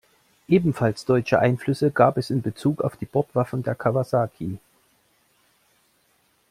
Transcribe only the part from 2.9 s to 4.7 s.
die Bordwaffen der Kawasaki.